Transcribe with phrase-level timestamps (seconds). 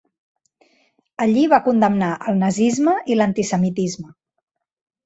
[1.27, 4.13] Allí va condemnar el nazisme i l'antisemitisme.